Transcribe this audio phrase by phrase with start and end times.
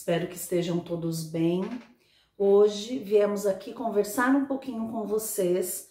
[0.00, 1.62] Espero que estejam todos bem.
[2.38, 5.90] Hoje viemos aqui conversar um pouquinho com vocês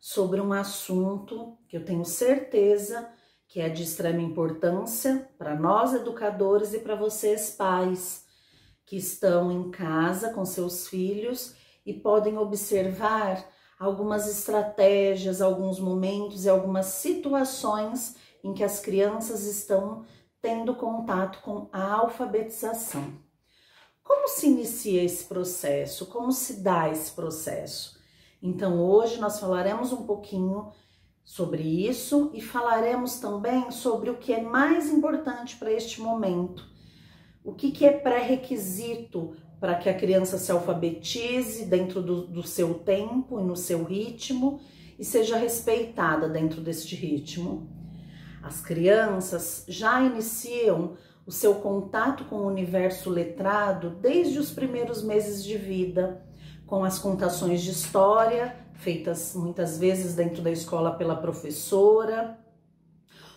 [0.00, 3.06] sobre um assunto que eu tenho certeza
[3.46, 8.24] que é de extrema importância para nós educadores e para vocês pais
[8.86, 11.54] que estão em casa com seus filhos
[11.84, 13.46] e podem observar
[13.78, 20.06] algumas estratégias, alguns momentos e algumas situações em que as crianças estão
[20.40, 23.28] tendo contato com a alfabetização.
[24.02, 26.06] Como se inicia esse processo?
[26.06, 27.98] Como se dá esse processo?
[28.42, 30.72] Então, hoje nós falaremos um pouquinho
[31.24, 36.68] sobre isso e falaremos também sobre o que é mais importante para este momento.
[37.44, 42.74] O que, que é pré-requisito para que a criança se alfabetize dentro do, do seu
[42.74, 44.60] tempo e no seu ritmo
[44.98, 47.68] e seja respeitada dentro deste ritmo.
[48.42, 55.44] As crianças já iniciam o seu contato com o universo letrado desde os primeiros meses
[55.44, 56.24] de vida,
[56.66, 62.38] com as contações de história, feitas muitas vezes dentro da escola pela professora,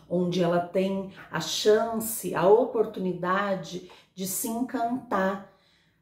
[0.10, 5.52] onde ela tem a chance, a oportunidade de se encantar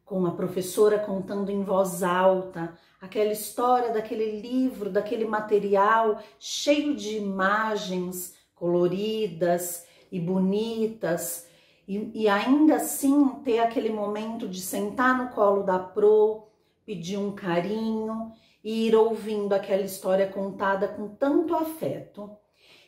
[0.04, 7.18] com a professora contando em voz alta aquela história daquele livro, daquele material cheio de
[7.18, 11.48] imagens coloridas e bonitas,
[11.92, 16.48] e, e, ainda assim ter aquele momento de sentar no colo da pro,
[16.86, 18.32] pedir um carinho
[18.64, 22.32] e ir ouvindo aquela história contada com tanto afeto.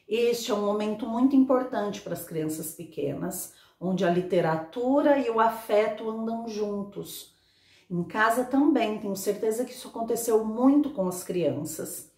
[0.07, 5.41] Este é um momento muito importante para as crianças pequenas, onde a literatura e o
[5.41, 7.35] afeto andam juntos.
[7.91, 12.09] Em casa também, tenho certeza que isso aconteceu muito com as crianças.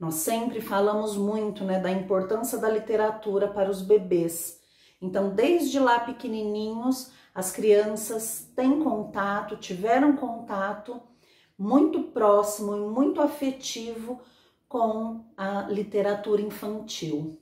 [0.00, 4.57] Nós sempre falamos muito né, da importância da literatura para os bebês.
[5.00, 11.00] Então, desde lá pequenininhos, as crianças têm contato, tiveram contato
[11.56, 14.20] muito próximo e muito afetivo
[14.68, 17.40] com a literatura infantil.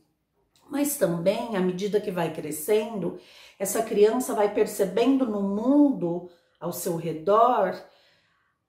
[0.69, 3.19] Mas também, à medida que vai crescendo,
[3.59, 6.29] essa criança vai percebendo no mundo
[6.59, 7.75] ao seu redor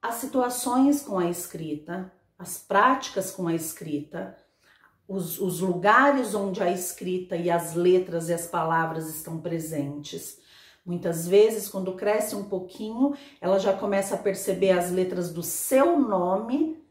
[0.01, 4.37] as situações com a escrita, as práticas com a escrita,
[5.07, 10.39] os, os, lugares onde a escrita e as letras e as palavras estão presentes.
[10.85, 15.99] Muitas vezes, quando cresce um pouquinho, ela já começa a perceber as letras do seu
[15.99, 16.81] nome,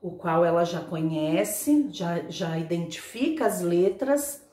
[0.00, 4.44] o qual ela já conhece, já, já identifica as letras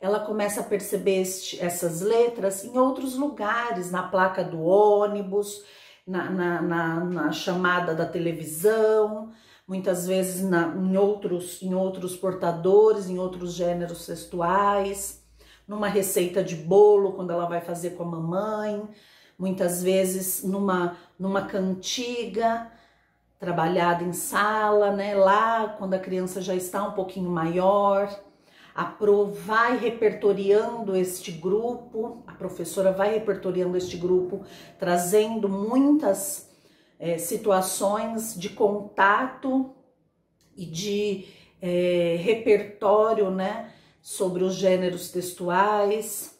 [0.00, 5.64] ela começa a perceber este, essas letras em outros lugares, na placa do ônibus,
[6.06, 9.32] na, na, na, na chamada da televisão,
[9.66, 15.22] muitas vezes na, em, outros, em outros portadores, em outros gêneros textuais,
[15.66, 18.88] numa receita de bolo, quando ela vai fazer com a mamãe,
[19.38, 22.70] muitas vezes numa, numa cantiga,
[23.38, 25.14] trabalhada em sala, né?
[25.14, 28.08] Lá, quando a criança já está um pouquinho maior
[28.76, 34.44] a Pro vai repertoriando este grupo, a professora vai repertoriando este grupo,
[34.78, 36.50] trazendo muitas
[36.98, 39.74] é, situações de contato
[40.56, 41.26] e de
[41.60, 46.38] é, repertório, né, sobre os gêneros textuais.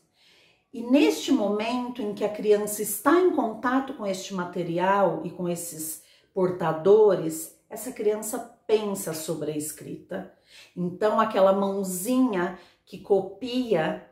[0.72, 5.48] E neste momento em que a criança está em contato com este material e com
[5.48, 6.02] esses
[6.34, 10.32] portadores, essa criança pensa sobre a escrita.
[10.76, 14.06] Então, aquela mãozinha que copia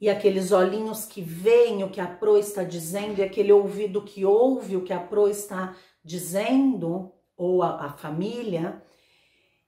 [0.00, 4.24] e aqueles olhinhos que veem o que a pro está dizendo e aquele ouvido que
[4.24, 8.82] ouve o que a pro está dizendo, ou a, a família,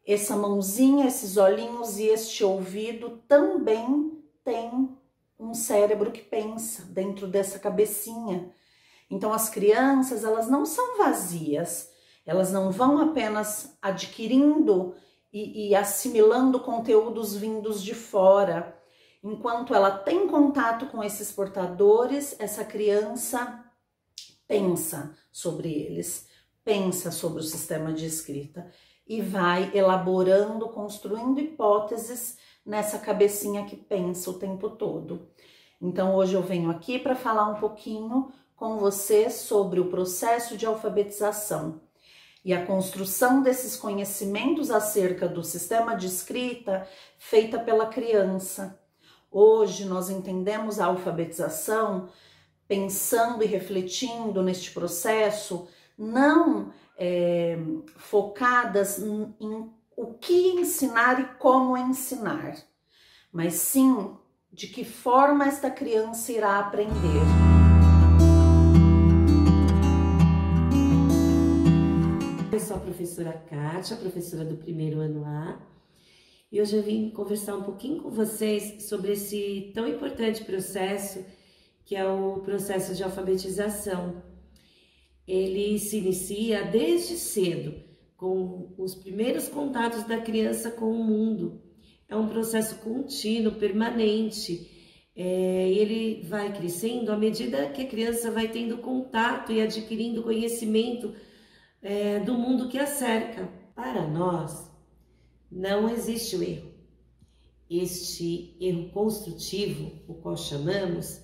[0.07, 4.97] essa mãozinha, esses olhinhos e este ouvido também tem
[5.39, 8.53] um cérebro que pensa dentro dessa cabecinha.
[9.11, 11.91] Então as crianças, elas não são vazias,
[12.25, 14.95] elas não vão apenas adquirindo
[15.33, 18.76] e, e assimilando conteúdos vindos de fora.
[19.23, 23.65] Enquanto ela tem contato com esses portadores, essa criança
[24.47, 26.29] pensa sobre eles,
[26.65, 28.71] pensa sobre o sistema de escrita
[29.07, 35.29] e vai elaborando, construindo hipóteses nessa cabecinha que pensa o tempo todo.
[35.81, 40.67] Então hoje eu venho aqui para falar um pouquinho com você sobre o processo de
[40.67, 41.81] alfabetização
[42.45, 46.89] e a construção desses conhecimentos acerca do sistema de escrita
[47.19, 48.81] feita pela criança.
[49.39, 52.09] Hoje nós entendemos a alfabetização
[52.67, 55.69] pensando e refletindo neste processo,
[55.99, 57.59] não é,
[57.97, 62.57] focadas em, em o que ensinar e como ensinar,
[63.31, 64.17] mas sim
[64.51, 67.21] de que forma esta criança irá aprender.
[72.51, 75.76] Eu sou a professora Kátia, professora do primeiro ano A
[76.57, 81.23] e hoje eu vim conversar um pouquinho com vocês sobre esse tão importante processo
[81.85, 84.23] que é o processo de alfabetização.
[85.29, 87.75] Ele se inicia desde cedo,
[88.17, 91.61] com os primeiros contatos da criança com o mundo.
[92.09, 95.11] É um processo contínuo, permanente.
[95.15, 101.13] É, ele vai crescendo à medida que a criança vai tendo contato e adquirindo conhecimento
[101.83, 103.47] é, do mundo que a cerca.
[103.75, 104.75] Para nós,
[105.57, 106.71] não existe o erro.
[107.69, 111.21] Este erro construtivo, o qual chamamos,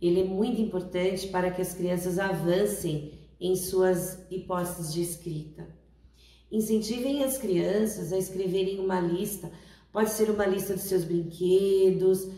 [0.00, 5.66] ele é muito importante para que as crianças avancem em suas hipóteses de escrita.
[6.50, 9.50] Incentivem as crianças a escreverem uma lista,
[9.92, 12.28] pode ser uma lista dos seus brinquedos,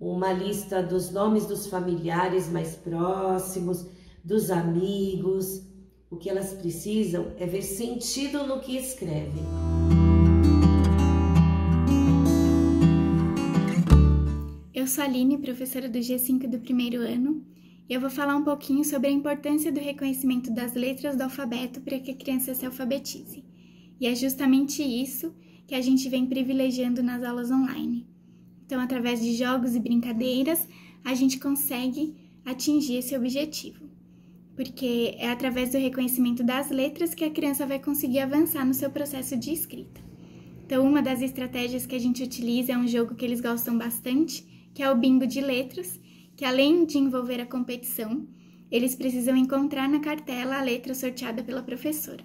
[0.00, 3.84] uma lista dos nomes dos familiares mais próximos,
[4.24, 5.62] dos amigos.
[6.10, 9.44] O que elas precisam é ver sentido no que escrevem.
[14.86, 17.44] Eu sou a Aline, professora do G5 do primeiro ano,
[17.88, 21.80] e eu vou falar um pouquinho sobre a importância do reconhecimento das letras do alfabeto
[21.80, 23.42] para que a criança se alfabetize.
[24.00, 25.34] E é justamente isso
[25.66, 28.06] que a gente vem privilegiando nas aulas online.
[28.64, 30.68] Então, através de jogos e brincadeiras,
[31.04, 33.90] a gente consegue atingir esse objetivo.
[34.54, 38.88] Porque é através do reconhecimento das letras que a criança vai conseguir avançar no seu
[38.88, 40.00] processo de escrita.
[40.64, 44.54] Então, uma das estratégias que a gente utiliza é um jogo que eles gostam bastante,
[44.76, 45.98] que é o bingo de letras,
[46.36, 48.28] que além de envolver a competição,
[48.70, 52.22] eles precisam encontrar na cartela a letra sorteada pela professora.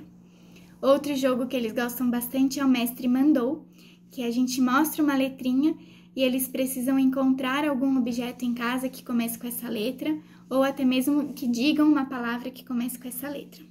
[0.82, 3.66] Outro jogo que eles gostam bastante é o Mestre Mandou,
[4.12, 5.74] que a gente mostra uma letrinha
[6.14, 10.14] e eles precisam encontrar algum objeto em casa que comece com essa letra,
[10.50, 13.64] ou até mesmo que digam uma palavra que comece com essa letra.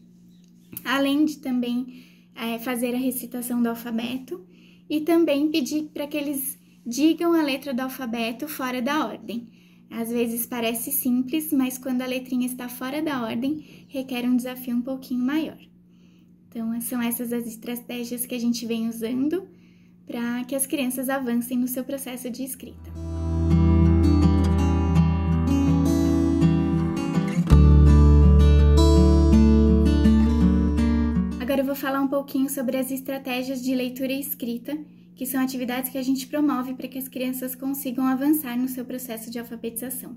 [0.83, 2.03] Além de também
[2.35, 4.43] é, fazer a recitação do alfabeto
[4.89, 6.59] e também pedir para que eles
[6.91, 9.49] digam a letra do alfabeto fora da ordem.
[9.89, 14.75] Às vezes parece simples, mas quando a letrinha está fora da ordem, requer um desafio
[14.75, 15.59] um pouquinho maior.
[16.49, 19.49] Então, são essas as estratégias que a gente vem usando
[20.05, 22.91] para que as crianças avancem no seu processo de escrita.
[31.41, 34.77] Agora eu vou falar um pouquinho sobre as estratégias de leitura e escrita,
[35.21, 38.87] que são atividades que a gente promove para que as crianças consigam avançar no seu
[38.87, 40.17] processo de alfabetização.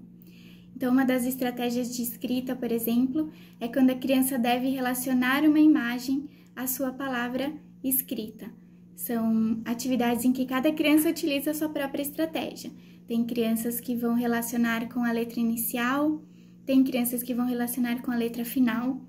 [0.73, 3.29] Então, uma das estratégias de escrita, por exemplo,
[3.59, 7.51] é quando a criança deve relacionar uma imagem à sua palavra
[7.83, 8.49] escrita.
[8.95, 12.71] São atividades em que cada criança utiliza a sua própria estratégia.
[13.05, 16.23] Tem crianças que vão relacionar com a letra inicial,
[16.65, 19.01] tem crianças que vão relacionar com a letra final.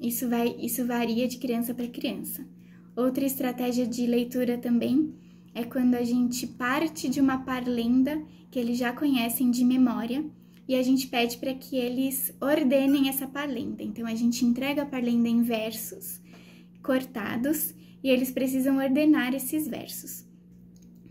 [0.00, 2.48] Isso, vai, isso varia de criança para criança.
[2.96, 5.25] Outra estratégia de leitura também
[5.56, 10.22] é quando a gente parte de uma parlenda que eles já conhecem de memória
[10.68, 13.82] e a gente pede para que eles ordenem essa parlenda.
[13.82, 16.20] Então a gente entrega a parlenda em versos
[16.82, 20.26] cortados e eles precisam ordenar esses versos.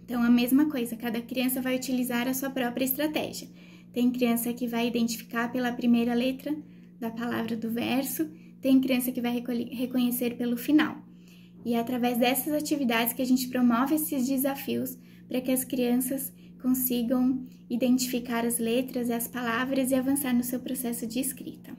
[0.04, 3.50] Então, a mesma coisa, cada criança vai utilizar a sua própria estratégia.
[3.92, 6.56] Tem criança que vai identificar pela primeira letra
[7.00, 8.30] da palavra do verso,
[8.62, 11.05] tem criança que vai reconhecer pelo final.
[11.66, 14.96] E é através dessas atividades que a gente promove esses desafios
[15.28, 16.32] para que as crianças
[16.62, 21.76] consigam identificar as letras e as palavras e avançar no seu processo de escrita.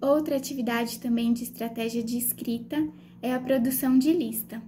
[0.00, 2.76] Outra atividade também de estratégia de escrita
[3.22, 4.62] é a produção de lista.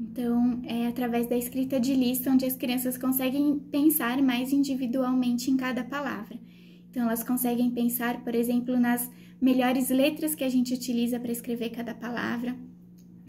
[0.00, 5.56] Então, é através da escrita de lista onde as crianças conseguem pensar mais individualmente em
[5.56, 6.38] cada palavra.
[6.90, 9.08] Então, elas conseguem pensar, por exemplo, nas
[9.40, 12.56] melhores letras que a gente utiliza para escrever cada palavra,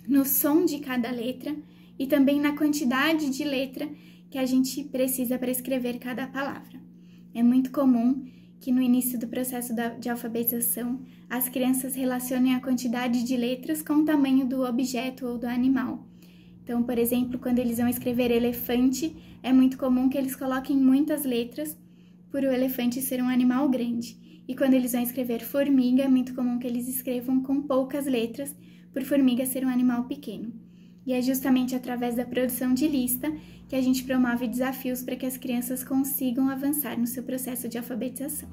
[0.07, 1.55] no som de cada letra
[1.97, 3.89] e também na quantidade de letra
[4.29, 6.81] que a gente precisa para escrever cada palavra.
[7.33, 8.25] É muito comum
[8.59, 13.95] que no início do processo de alfabetização as crianças relacionem a quantidade de letras com
[13.95, 16.07] o tamanho do objeto ou do animal.
[16.63, 21.25] Então, por exemplo, quando eles vão escrever elefante, é muito comum que eles coloquem muitas
[21.25, 21.77] letras
[22.31, 24.17] por o elefante ser um animal grande.
[24.47, 28.55] E quando eles vão escrever formiga, é muito comum que eles escrevam com poucas letras,
[28.93, 30.53] por formiga ser um animal pequeno.
[31.05, 33.29] E é justamente através da produção de lista
[33.67, 37.77] que a gente promove desafios para que as crianças consigam avançar no seu processo de
[37.77, 38.47] alfabetização.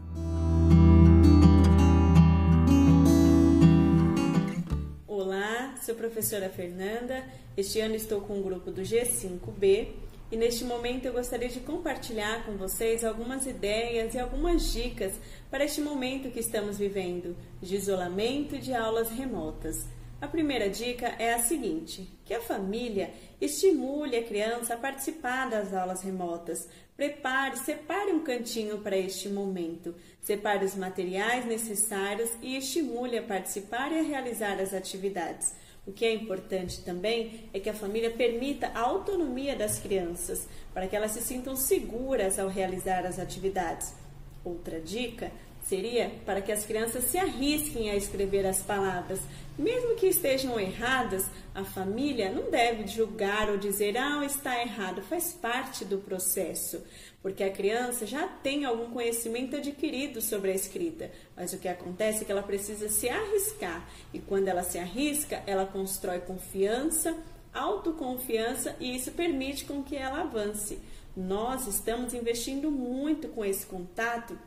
[5.06, 7.23] Olá, sou professora Fernanda.
[7.56, 9.88] Este ano estou com o grupo do G5B
[10.32, 15.12] e neste momento eu gostaria de compartilhar com vocês algumas ideias e algumas dicas
[15.50, 19.87] para este momento que estamos vivendo de isolamento e de aulas remotas.
[20.20, 23.10] A primeira dica é a seguinte: que a família
[23.40, 26.68] estimule a criança a participar das aulas remotas.
[26.94, 29.94] Prepare, separe um cantinho para este momento.
[30.20, 35.54] Separe os materiais necessários e estimule a participar e a realizar as atividades.
[35.86, 40.86] O que é importante também é que a família permita a autonomia das crianças, para
[40.86, 43.94] que elas se sintam seguras ao realizar as atividades.
[44.44, 45.32] Outra dica
[45.62, 49.21] seria para que as crianças se arrisquem a escrever as palavras.
[49.59, 55.33] Mesmo que estejam erradas, a família não deve julgar ou dizer, ah, está errado, faz
[55.33, 56.83] parte do processo,
[57.21, 62.23] porque a criança já tem algum conhecimento adquirido sobre a escrita, mas o que acontece
[62.23, 67.17] é que ela precisa se arriscar, e quando ela se arrisca, ela constrói confiança,
[67.52, 70.79] autoconfiança e isso permite com que ela avance.
[71.17, 74.38] Nós estamos investindo muito com esse contato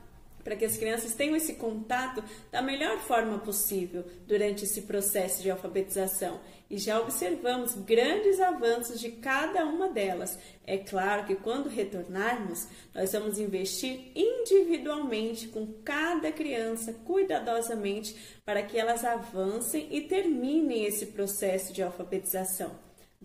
[0.44, 5.50] para que as crianças tenham esse contato da melhor forma possível durante esse processo de
[5.50, 6.40] alfabetização.
[6.70, 10.38] E já observamos grandes avanços de cada uma delas.
[10.66, 18.78] É claro que quando retornarmos, nós vamos investir individualmente com cada criança, cuidadosamente, para que
[18.78, 22.72] elas avancem e terminem esse processo de alfabetização.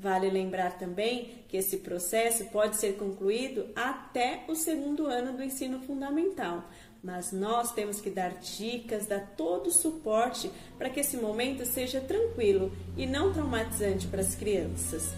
[0.00, 5.80] Vale lembrar também que esse processo pode ser concluído até o segundo ano do ensino
[5.80, 6.70] fundamental
[7.02, 12.00] mas nós temos que dar dicas, dar todo o suporte para que esse momento seja
[12.00, 15.12] tranquilo e não traumatizante para as crianças.